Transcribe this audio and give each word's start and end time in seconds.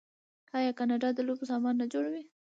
آیا 0.57 0.71
کاناډا 0.79 1.09
د 1.13 1.19
لوبو 1.27 1.45
سامان 1.51 1.75
نه 1.81 1.85
جوړوي؟ 1.93 2.23